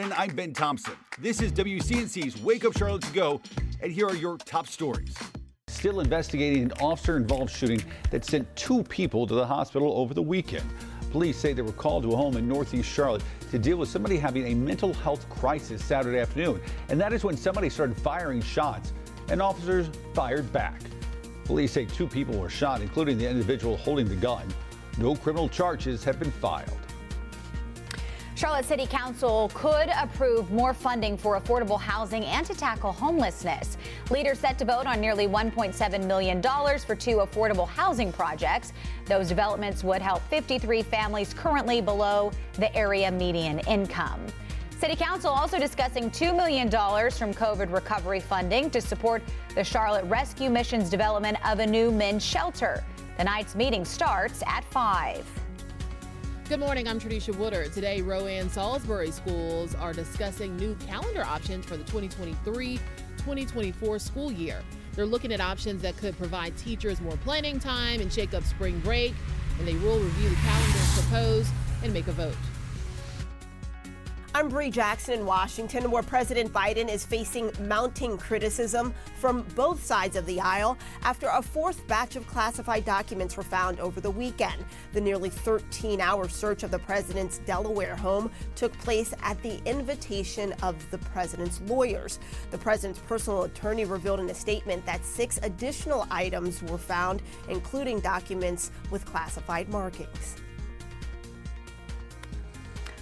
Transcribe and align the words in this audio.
I'm 0.00 0.34
Ben 0.34 0.54
Thompson. 0.54 0.94
This 1.18 1.42
is 1.42 1.52
WCNC's 1.52 2.40
Wake 2.42 2.64
Up 2.64 2.76
Charlotte 2.76 3.02
to 3.02 3.12
Go, 3.12 3.42
and 3.82 3.92
here 3.92 4.06
are 4.06 4.16
your 4.16 4.38
top 4.38 4.66
stories. 4.66 5.14
Still 5.68 6.00
investigating 6.00 6.62
an 6.62 6.72
officer 6.80 7.18
involved 7.18 7.50
shooting 7.50 7.82
that 8.10 8.24
sent 8.24 8.48
two 8.56 8.82
people 8.84 9.26
to 9.26 9.34
the 9.34 9.46
hospital 9.46 9.92
over 9.98 10.14
the 10.14 10.22
weekend. 10.22 10.64
Police 11.10 11.36
say 11.36 11.52
they 11.52 11.60
were 11.60 11.72
called 11.72 12.04
to 12.04 12.12
a 12.12 12.16
home 12.16 12.38
in 12.38 12.48
Northeast 12.48 12.90
Charlotte 12.90 13.22
to 13.50 13.58
deal 13.58 13.76
with 13.76 13.90
somebody 13.90 14.16
having 14.16 14.46
a 14.46 14.54
mental 14.54 14.94
health 14.94 15.28
crisis 15.28 15.84
Saturday 15.84 16.18
afternoon. 16.18 16.62
And 16.88 16.98
that 16.98 17.12
is 17.12 17.22
when 17.22 17.36
somebody 17.36 17.68
started 17.68 17.94
firing 18.00 18.40
shots, 18.40 18.94
and 19.28 19.42
officers 19.42 19.90
fired 20.14 20.50
back. 20.50 20.80
Police 21.44 21.72
say 21.72 21.84
two 21.84 22.06
people 22.06 22.38
were 22.38 22.48
shot, 22.48 22.80
including 22.80 23.18
the 23.18 23.28
individual 23.28 23.76
holding 23.76 24.08
the 24.08 24.16
gun. 24.16 24.48
No 24.96 25.14
criminal 25.14 25.48
charges 25.48 26.02
have 26.04 26.18
been 26.18 26.32
filed. 26.32 26.78
Charlotte 28.40 28.64
City 28.64 28.86
Council 28.86 29.50
could 29.52 29.90
approve 30.00 30.50
more 30.50 30.72
funding 30.72 31.18
for 31.18 31.38
affordable 31.38 31.78
housing 31.78 32.24
and 32.24 32.46
to 32.46 32.54
tackle 32.54 32.90
homelessness. 32.90 33.76
Leaders 34.10 34.38
set 34.38 34.56
to 34.56 34.64
vote 34.64 34.86
on 34.86 34.98
nearly 34.98 35.26
$1.7 35.26 36.06
million 36.06 36.40
for 36.40 36.96
two 36.96 37.16
affordable 37.16 37.68
housing 37.68 38.10
projects. 38.10 38.72
Those 39.04 39.28
developments 39.28 39.84
would 39.84 40.00
help 40.00 40.22
53 40.30 40.80
families 40.80 41.34
currently 41.34 41.82
below 41.82 42.32
the 42.54 42.74
area 42.74 43.10
median 43.10 43.58
income. 43.68 44.24
City 44.78 44.96
Council 44.96 45.28
also 45.28 45.58
discussing 45.58 46.10
$2 46.10 46.34
million 46.34 46.70
from 46.70 47.34
COVID 47.34 47.70
recovery 47.70 48.20
funding 48.20 48.70
to 48.70 48.80
support 48.80 49.22
the 49.54 49.62
Charlotte 49.62 50.06
Rescue 50.06 50.48
Mission's 50.48 50.88
development 50.88 51.36
of 51.46 51.58
a 51.58 51.66
new 51.66 51.92
men's 51.92 52.24
shelter. 52.24 52.82
The 53.18 53.24
night's 53.24 53.54
meeting 53.54 53.84
starts 53.84 54.42
at 54.46 54.64
5. 54.70 55.39
Good 56.50 56.58
morning, 56.58 56.88
I'm 56.88 56.98
Tradisha 56.98 57.32
Woodard. 57.36 57.72
Today, 57.72 58.02
Rowan 58.02 58.50
Salisbury 58.50 59.12
schools 59.12 59.76
are 59.76 59.92
discussing 59.92 60.56
new 60.56 60.74
calendar 60.84 61.22
options 61.22 61.64
for 61.64 61.76
the 61.76 61.84
2023 61.84 62.76
2024 63.18 63.98
school 64.00 64.32
year. 64.32 64.60
They're 64.96 65.06
looking 65.06 65.32
at 65.32 65.40
options 65.40 65.80
that 65.82 65.96
could 65.98 66.18
provide 66.18 66.56
teachers 66.56 67.00
more 67.00 67.16
planning 67.18 67.60
time 67.60 68.00
and 68.00 68.12
shake 68.12 68.34
up 68.34 68.42
spring 68.42 68.80
break, 68.80 69.14
and 69.60 69.68
they 69.68 69.74
will 69.74 70.00
review 70.00 70.28
the 70.28 70.34
calendars 70.34 71.00
proposed 71.00 71.52
and 71.84 71.92
make 71.92 72.08
a 72.08 72.12
vote. 72.12 72.34
I'm 74.32 74.48
Bree 74.48 74.70
Jackson 74.70 75.14
in 75.14 75.26
Washington, 75.26 75.90
where 75.90 76.04
President 76.04 76.52
Biden 76.52 76.88
is 76.88 77.04
facing 77.04 77.50
mounting 77.62 78.16
criticism 78.16 78.94
from 79.18 79.42
both 79.56 79.84
sides 79.84 80.14
of 80.14 80.24
the 80.24 80.40
aisle 80.40 80.78
after 81.02 81.26
a 81.26 81.42
fourth 81.42 81.84
batch 81.88 82.14
of 82.14 82.28
classified 82.28 82.84
documents 82.84 83.36
were 83.36 83.42
found 83.42 83.80
over 83.80 84.00
the 84.00 84.10
weekend. 84.10 84.64
The 84.92 85.00
nearly 85.00 85.30
13 85.30 86.00
hour 86.00 86.28
search 86.28 86.62
of 86.62 86.70
the 86.70 86.78
president's 86.78 87.38
Delaware 87.38 87.96
home 87.96 88.30
took 88.54 88.72
place 88.78 89.12
at 89.24 89.42
the 89.42 89.60
invitation 89.68 90.54
of 90.62 90.76
the 90.92 90.98
president's 90.98 91.60
lawyers. 91.62 92.20
The 92.52 92.58
president's 92.58 93.00
personal 93.00 93.42
attorney 93.42 93.84
revealed 93.84 94.20
in 94.20 94.30
a 94.30 94.34
statement 94.34 94.86
that 94.86 95.04
six 95.04 95.40
additional 95.42 96.06
items 96.08 96.62
were 96.62 96.78
found, 96.78 97.20
including 97.48 97.98
documents 97.98 98.70
with 98.92 99.04
classified 99.06 99.68
markings. 99.70 100.36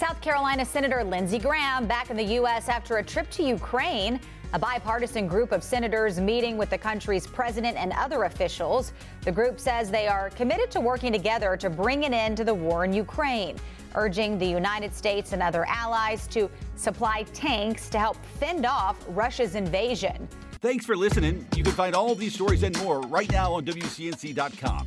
South 0.00 0.22
Carolina 0.22 0.64
Senator 0.64 1.04
Lindsey 1.04 1.38
Graham 1.38 1.86
back 1.86 2.08
in 2.08 2.16
the 2.16 2.24
U.S. 2.24 2.70
after 2.70 2.96
a 2.96 3.02
trip 3.02 3.28
to 3.32 3.42
Ukraine. 3.42 4.18
A 4.54 4.58
bipartisan 4.58 5.28
group 5.28 5.52
of 5.52 5.62
senators 5.62 6.18
meeting 6.18 6.56
with 6.56 6.70
the 6.70 6.78
country's 6.78 7.26
president 7.26 7.76
and 7.76 7.92
other 7.92 8.22
officials. 8.22 8.94
The 9.26 9.30
group 9.30 9.60
says 9.60 9.90
they 9.90 10.08
are 10.08 10.30
committed 10.30 10.70
to 10.70 10.80
working 10.80 11.12
together 11.12 11.54
to 11.58 11.68
bring 11.68 12.06
an 12.06 12.14
end 12.14 12.38
to 12.38 12.44
the 12.44 12.54
war 12.54 12.86
in 12.86 12.94
Ukraine, 12.94 13.56
urging 13.94 14.38
the 14.38 14.46
United 14.46 14.94
States 14.94 15.34
and 15.34 15.42
other 15.42 15.66
allies 15.68 16.26
to 16.28 16.48
supply 16.76 17.24
tanks 17.34 17.90
to 17.90 17.98
help 17.98 18.16
fend 18.38 18.64
off 18.64 19.04
Russia's 19.08 19.54
invasion. 19.54 20.26
Thanks 20.62 20.86
for 20.86 20.96
listening. 20.96 21.46
You 21.54 21.62
can 21.62 21.72
find 21.72 21.94
all 21.94 22.14
these 22.14 22.32
stories 22.32 22.62
and 22.62 22.74
more 22.78 23.02
right 23.02 23.30
now 23.30 23.52
on 23.52 23.66
WCNC.com. 23.66 24.86